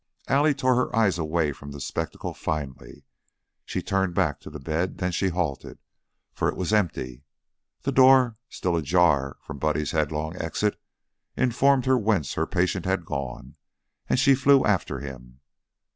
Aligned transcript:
Allie 0.27 0.55
tore 0.55 0.73
her 0.77 0.95
eyes 0.95 1.19
away 1.19 1.51
from 1.51 1.69
the 1.73 1.79
spectacle 1.79 2.33
finally. 2.33 3.05
She 3.65 3.83
turned 3.83 4.15
back 4.15 4.39
to 4.39 4.49
the 4.49 4.59
bed, 4.59 4.97
then 4.97 5.11
she 5.11 5.27
halted, 5.27 5.77
for 6.33 6.49
it 6.49 6.55
was 6.57 6.73
empty. 6.73 7.23
The 7.83 7.91
door, 7.91 8.35
still 8.49 8.75
ajar 8.75 9.37
from 9.43 9.59
Buddy's 9.59 9.91
headlong 9.91 10.35
exit, 10.41 10.81
informed 11.37 11.85
her 11.85 11.99
whence 11.99 12.33
her 12.33 12.47
patient 12.47 12.85
had 12.85 13.05
gone, 13.05 13.57
and 14.09 14.17
she 14.19 14.33
flew 14.33 14.65
after 14.65 15.01
him. 15.01 15.39